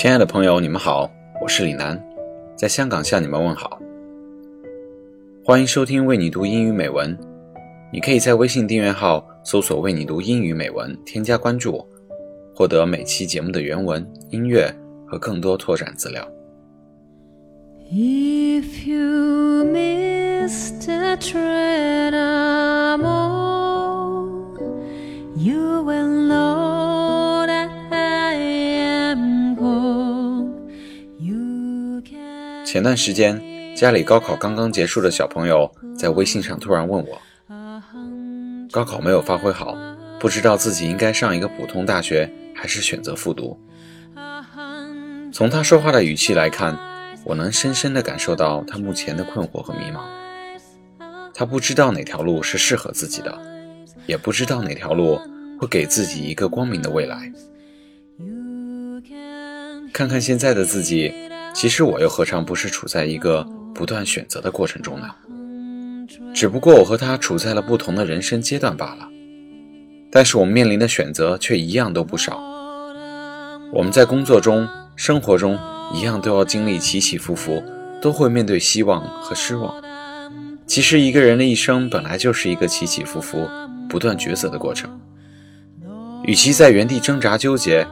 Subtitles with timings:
[0.00, 1.10] 亲爱的朋友，你们好，
[1.42, 2.00] 我是李楠，
[2.54, 3.80] 在香港向你们问好。
[5.44, 7.18] 欢迎收听为你读英语美文。
[7.92, 11.84] 你可以在微信订阅号搜索“为你读英语美文”，添加关注，
[12.54, 14.72] 获得每期节目的原文、音乐
[15.04, 16.24] 和更多拓展资料。
[17.90, 22.12] If you missed a train,
[25.34, 26.77] you will know
[32.70, 37.18] 前段时间，家里高考刚刚结束的小朋友在微信上突然问我。
[38.70, 39.74] 高考没有发挥好，
[40.20, 43.58] 不知道自己应该上一个普通大学还是选择复读。
[45.32, 46.78] 从他说话的语气来看，
[47.24, 50.02] 我能深深地感受到他目前的困惑和迷茫。
[51.32, 53.34] 他不知道哪条路是适合自己的，
[54.04, 55.18] 也不知道哪条路
[55.58, 57.32] 会给自己一个光明的未来。
[59.94, 61.10] 看看现在的自己，
[61.54, 65.08] 其实我又何尝不是处在一个不断选择的过程中呢？
[66.32, 69.08] 只不过我和他处在了不同的人生阶段罢了，
[70.10, 72.40] 但是我们面临的选择却一样都不少。
[73.72, 75.58] 我们在工作中、生活中
[75.92, 77.62] 一样都要经历起起伏伏，
[78.00, 79.74] 都会面对希望和失望。
[80.66, 83.48] 其实一个人的一生本来就是一个起起伏伏、
[83.88, 84.98] 不断抉择的过程。
[86.24, 87.86] 与其在原地挣扎纠结，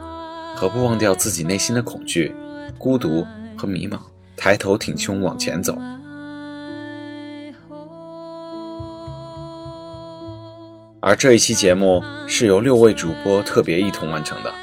[0.55, 2.33] 何不忘掉自己内心的恐惧、
[2.77, 3.25] 孤独
[3.57, 3.97] 和迷茫，
[4.35, 5.77] 抬头挺胸往前走？
[10.99, 14.53] 而这一期节目是由六位主播特别一同完成的。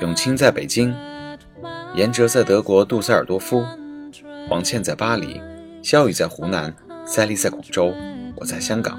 [0.00, 0.94] 永清在北京，
[1.94, 3.64] 严哲在德国杜塞尔多夫，
[4.48, 5.40] 黄倩在巴黎，
[5.82, 7.92] 肖宇在湖南，赛丽在广州，
[8.36, 8.98] 我在香港。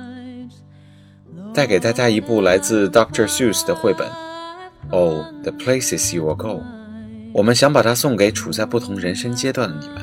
[1.54, 3.28] 带给大家一部来自 Dr.
[3.28, 4.10] Seuss 的绘本
[4.90, 6.48] 《Oh, the Places You Will Go》。
[7.34, 9.98] 我们想把它送给处在不同人生阶段的你们。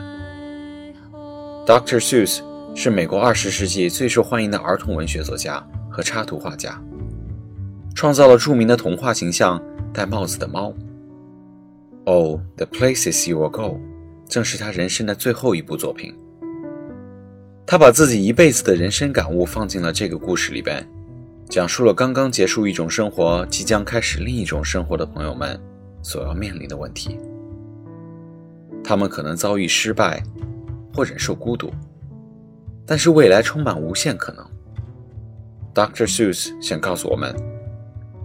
[1.65, 2.01] Dr.
[2.01, 2.43] Seuss
[2.75, 5.65] 是美国二十世纪最受欢迎的儿童文学作家。
[5.93, 6.81] 和插图画家，
[7.97, 9.61] 创造了著名的童话形象——
[9.93, 10.73] 戴帽子的猫。
[12.05, 13.81] Oh, the places you will go，
[14.29, 16.15] 正是他人生的最后一部作品。
[17.67, 20.89] 他把自己一辈子的人生感悟放进了这个故事里边，
[21.49, 25.61] 讲述了刚刚结束一种生活，即将开始另一种生活的朋友们
[26.03, 27.19] 所要面临的问题。
[28.83, 30.23] 他们可能遭遇失败，
[30.95, 31.71] 或忍受孤独，
[32.87, 34.45] 但是未来充满无限可能。
[35.75, 36.07] Dr.
[36.07, 37.35] Seuss 想告诉我们：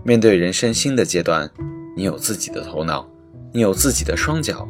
[0.04, 1.50] 面对人生新的阶段，
[1.96, 3.08] 你有自己的头脑，
[3.52, 4.68] 你有自己的双脚，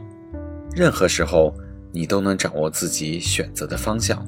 [0.75, 1.55] 任何时候
[1.91, 4.25] 你都能掌握自己选择的方向。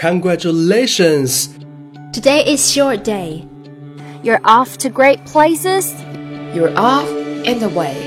[0.00, 1.58] Congratulations!
[2.14, 3.46] Today is your day.
[4.22, 5.92] You're off to great places.
[6.54, 7.06] You're off
[7.44, 8.00] and away.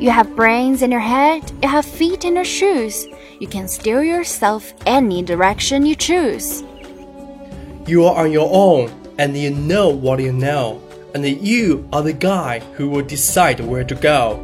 [0.00, 3.06] You have brains in your head, you have feet in your shoes.
[3.38, 6.64] You can steer yourself any direction you choose.
[7.86, 10.82] You are on your own and you know what you know,
[11.14, 14.42] and you are the guy who will decide where to go.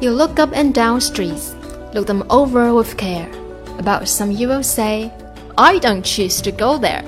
[0.00, 1.54] You look up and down streets
[1.96, 3.32] Look them over with care.
[3.78, 5.10] About some you will say,
[5.56, 7.02] I don't choose to go there.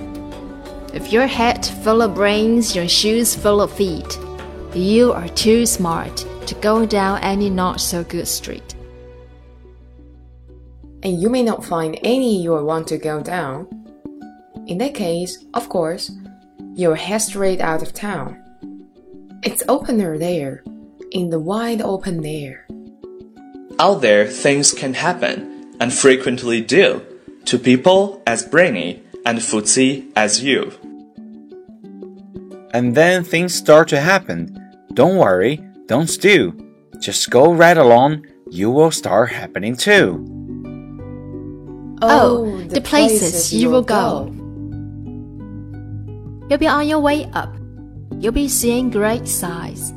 [0.94, 4.18] If your head full of brains, your shoes full of feet,
[4.72, 8.76] you are too smart to go down any not so good street.
[11.02, 13.68] And you may not find any you want to go down.
[14.68, 16.10] In that case, of course,
[16.72, 18.42] you'll head straight out of town.
[19.42, 20.64] It's opener there,
[21.10, 22.67] in the wide open air.
[23.80, 27.00] Out there, things can happen, and frequently do,
[27.44, 30.72] to people as brainy and footsy as you.
[32.74, 34.50] And then things start to happen.
[34.94, 36.58] Don't worry, don't stew.
[36.98, 40.26] Just go right along, you will start happening too.
[42.02, 44.26] Oh, oh the, the places, places you will go.
[46.50, 47.54] You'll be on your way up.
[48.18, 49.92] You'll be seeing great sights.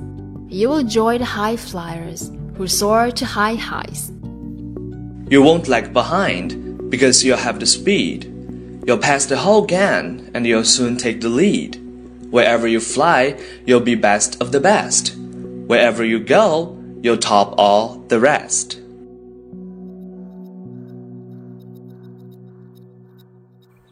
[0.49, 2.29] You will join the high flyers
[2.61, 4.11] who soar to high heights.
[5.29, 8.25] You won't lag behind because you'll have the speed.
[8.85, 11.77] You'll pass the whole gang and you'll soon take the lead.
[12.29, 15.15] Wherever you fly, you'll be best of the best.
[15.17, 18.77] Wherever you go, you'll top all the rest.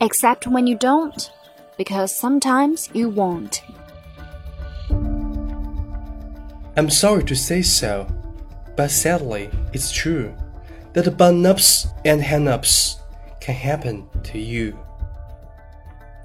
[0.01, 1.30] except when you don't,
[1.77, 3.62] because sometimes you won't.
[6.77, 8.07] I'm sorry to say so,
[8.79, 10.33] but sadly, it's true
[10.93, 13.01] that bun ups and hand ups
[13.41, 14.79] can happen to you.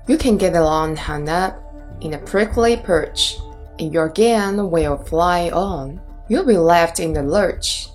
[0.06, 1.58] You can get along hung up
[2.00, 3.38] in a prickly perch,
[3.80, 6.00] and your gown will fly on.
[6.28, 7.88] You'll be left in the lurch.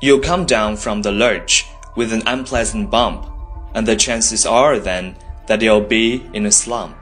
[0.00, 1.66] You'll come down from the lurch
[1.96, 3.26] with an unpleasant bump,
[3.74, 5.16] and the chances are then
[5.48, 6.96] that you'll be in a slump.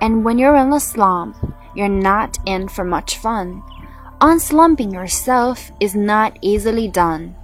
[0.00, 1.34] And when you're in a slump,
[1.74, 3.64] you're not in for much fun.
[4.22, 7.34] Unslumping yourself is not easily done.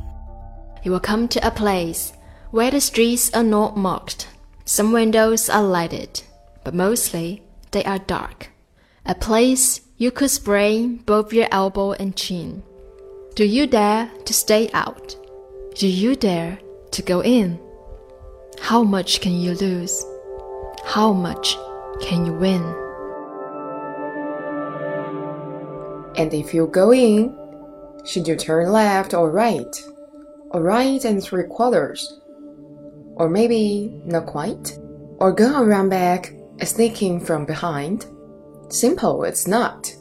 [0.85, 2.13] You will come to a place
[2.53, 4.29] where the streets are not marked.
[4.65, 6.23] Some windows are lighted,
[6.63, 7.43] but mostly
[7.73, 8.51] they are dark.
[9.05, 12.63] A place you could sprain both your elbow and chin.
[13.35, 15.17] Do you dare to stay out?
[15.75, 16.61] Do you dare
[16.93, 17.59] to go in?
[18.61, 20.05] How much can you lose?
[20.85, 21.57] How much
[22.01, 22.88] can you win?
[26.19, 27.32] And if you go in,
[28.05, 29.75] should you turn left or right?
[30.50, 32.20] Or right and three quarters?
[33.15, 34.76] Or maybe not quite?
[35.19, 36.35] Or go around back
[36.65, 38.06] sneaking from behind?
[38.69, 39.94] Simple, it's not.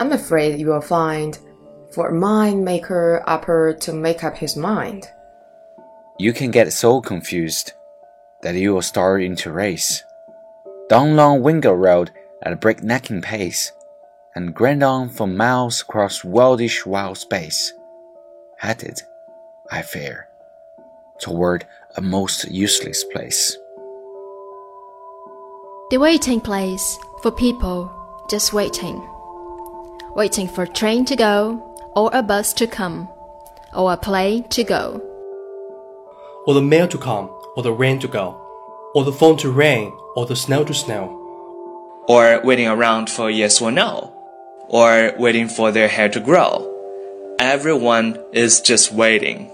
[0.00, 1.38] I'm afraid you will find
[1.94, 5.06] for a mind maker upper to make up his mind.
[6.18, 7.72] You can get so confused
[8.42, 10.04] that you will start into race.
[10.90, 12.10] Down long Wingo Road
[12.42, 13.72] at a breaknecking pace,
[14.34, 17.72] and grind on for miles across wildish wild space,
[18.58, 19.00] headed,
[19.70, 20.28] I fear,
[21.20, 21.66] toward
[21.96, 23.56] a most useless place.
[25.90, 27.90] The waiting place for people
[28.28, 29.06] just waiting.
[30.16, 31.60] Waiting for a train to go,
[31.94, 33.08] or a bus to come,
[33.74, 35.00] or a plane to go.
[36.46, 38.40] Or the mail to come, or the rain to go,
[38.94, 41.20] or the phone to ring, or the snow to snow.
[42.08, 44.13] Or waiting around for yes or no,
[44.68, 46.70] or waiting for their hair to grow.
[47.38, 49.50] Everyone is just waiting.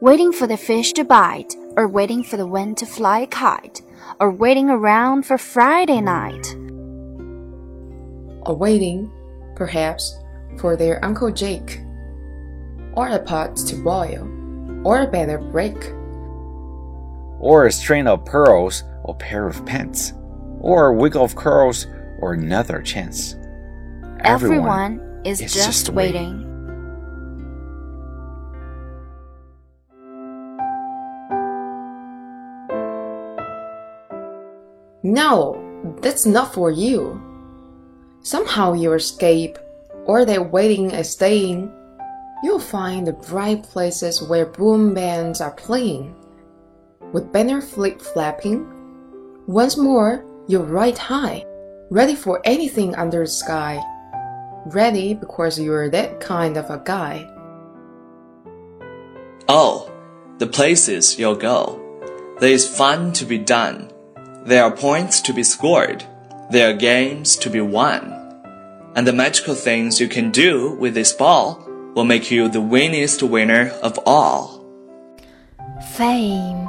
[0.00, 3.80] Waiting for the fish to bite, or waiting for the wind to fly a kite,
[4.20, 6.54] or waiting around for Friday night.
[8.46, 9.10] Or waiting,
[9.56, 10.16] perhaps,
[10.58, 11.80] for their Uncle Jake.
[12.92, 14.28] Or a pot to boil.
[14.84, 15.92] Or a better break.
[17.40, 20.12] Or a string of pearls or pair of pants,
[20.60, 21.86] or a wig of curls
[22.24, 23.36] or another chance.
[24.20, 26.40] Everyone, is, is just, just waiting.
[35.02, 35.60] No,
[36.00, 37.20] that's not for you.
[38.22, 39.58] Somehow you escape,
[40.06, 41.70] or they're waiting and staying.
[42.42, 46.16] You'll find the bright places where boom bands are playing,
[47.12, 48.64] with banner flip flapping.
[49.46, 51.44] Once more, you're right high,
[51.94, 53.80] ready for anything under the sky.
[54.66, 57.30] Ready because you're that kind of a guy.
[59.48, 59.92] Oh,
[60.38, 61.78] the places you'll go.
[62.40, 63.92] There is fun to be done.
[64.44, 66.04] There are points to be scored.
[66.50, 68.10] There are games to be won.
[68.96, 71.62] And the magical things you can do with this ball
[71.94, 74.66] will make you the winningest winner of all.
[75.94, 76.68] Fame.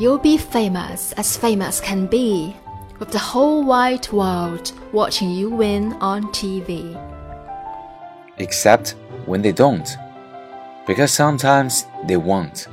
[0.00, 2.56] You'll be famous as famous can be,
[3.02, 6.94] with the whole wide world watching you win on TV.
[8.38, 8.94] Except
[9.26, 9.96] when they don't,
[10.86, 12.68] because sometimes they won't.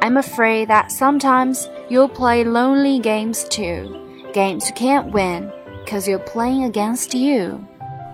[0.00, 3.82] I'm afraid that sometimes you'll play lonely games too.
[4.32, 5.52] Games you can't win
[5.84, 7.62] because you're playing against you.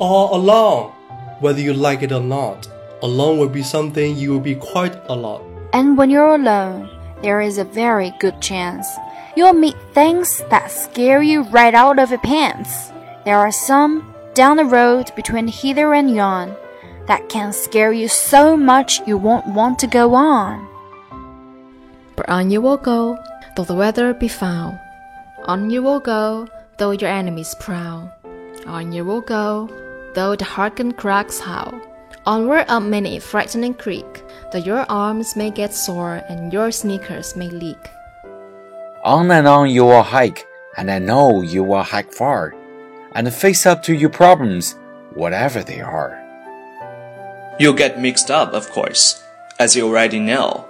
[0.00, 0.90] All alone,
[1.38, 2.66] whether you like it or not.
[3.02, 5.42] Alone will be something you will be quite a lot.
[5.72, 6.90] And when you're alone,
[7.22, 8.86] there is a very good chance
[9.36, 12.90] you'll meet things that scare you right out of your pants.
[13.24, 16.56] There are some down the road between hither and yon
[17.06, 20.66] that can scare you so much you won't want to go on.
[22.16, 23.18] But on you will go,
[23.56, 24.80] though the weather be foul.
[25.44, 28.10] On you will go, though your enemies prowl.
[28.66, 29.68] On you will go,
[30.14, 31.78] though the Hakken-Kraks howl.
[32.26, 37.48] Onward up many frightening creek, though your arms may get sore and your sneakers may
[37.48, 37.78] leak.
[39.04, 40.44] On and on you will hike,
[40.76, 42.52] and I know you will hike far,
[43.14, 44.74] and face up to your problems,
[45.14, 46.20] whatever they are.
[47.60, 49.22] You'll get mixed up, of course,
[49.60, 50.66] as you already know.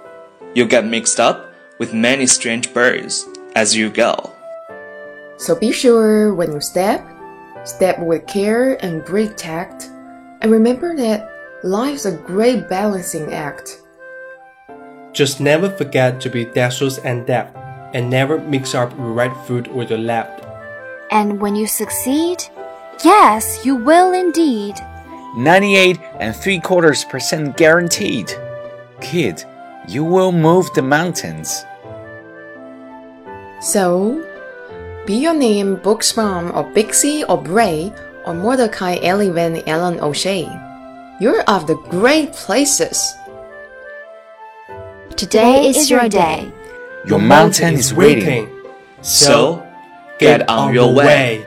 [0.53, 4.31] You'll get mixed up with many strange birds as you go.
[5.37, 7.03] So be sure when you step,
[7.63, 9.89] step with care and great tact,
[10.41, 11.33] and remember that
[11.63, 13.81] life's a great balancing act.
[15.13, 17.55] Just never forget to be dexterous and deft,
[17.93, 20.45] and never mix up your right foot with your left.
[21.11, 22.43] And when you succeed,
[23.03, 24.75] yes, you will indeed.
[25.37, 28.31] 98 and 3 quarters percent guaranteed.
[29.01, 29.43] Kid,
[29.87, 31.65] you will move the mountains.
[33.61, 34.23] So,
[35.07, 37.91] be your name Buxbaum or Bixby or Bray
[38.25, 40.66] or Mordecai Ali Van Allen O'Shea.
[41.19, 43.15] You're of the great places.
[45.15, 46.51] Today is your day.
[47.07, 48.47] Your mountain is waiting.
[49.01, 49.65] So,
[50.19, 51.05] get on your way.
[51.39, 51.46] way.